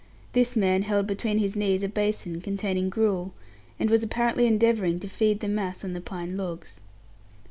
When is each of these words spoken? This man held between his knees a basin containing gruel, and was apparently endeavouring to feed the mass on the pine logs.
This 0.31 0.55
man 0.55 0.81
held 0.81 1.05
between 1.05 1.37
his 1.37 1.55
knees 1.55 1.83
a 1.83 1.87
basin 1.87 2.41
containing 2.41 2.89
gruel, 2.89 3.35
and 3.79 3.87
was 3.87 4.01
apparently 4.01 4.47
endeavouring 4.47 4.99
to 5.01 5.07
feed 5.07 5.41
the 5.41 5.47
mass 5.47 5.83
on 5.83 5.93
the 5.93 6.01
pine 6.01 6.35
logs. 6.37 6.79